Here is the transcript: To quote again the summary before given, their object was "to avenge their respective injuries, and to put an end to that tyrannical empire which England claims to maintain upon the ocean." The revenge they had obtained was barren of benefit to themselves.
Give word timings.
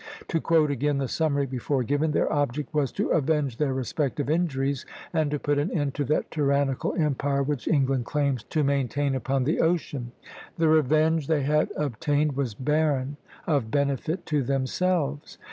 To 0.29 0.41
quote 0.41 0.71
again 0.71 0.97
the 0.97 1.07
summary 1.07 1.45
before 1.45 1.83
given, 1.83 2.09
their 2.09 2.33
object 2.33 2.73
was 2.73 2.91
"to 2.93 3.09
avenge 3.11 3.57
their 3.57 3.71
respective 3.71 4.31
injuries, 4.31 4.83
and 5.13 5.29
to 5.29 5.37
put 5.37 5.59
an 5.59 5.69
end 5.69 5.93
to 5.93 6.03
that 6.05 6.31
tyrannical 6.31 6.95
empire 6.95 7.43
which 7.43 7.67
England 7.67 8.05
claims 8.05 8.41
to 8.45 8.63
maintain 8.63 9.13
upon 9.13 9.43
the 9.43 9.59
ocean." 9.61 10.11
The 10.57 10.69
revenge 10.69 11.27
they 11.27 11.43
had 11.43 11.69
obtained 11.77 12.35
was 12.35 12.55
barren 12.55 13.17
of 13.45 13.69
benefit 13.69 14.25
to 14.25 14.41
themselves. 14.41 15.37